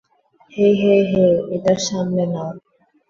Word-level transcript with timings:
হেই, 0.51 0.73
hey, 0.81 1.01
hey, 1.11 1.33
এটা 1.55 1.73
সামলে 1.85 2.25
নাও। 2.33 2.51